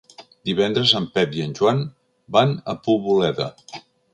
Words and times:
Divendres 0.49 0.93
en 0.99 1.05
Pep 1.17 1.35
i 1.41 1.45
en 1.45 1.53
Joan 1.59 1.83
van 2.39 2.57
a 2.75 2.79
Poboleda. 2.89 3.51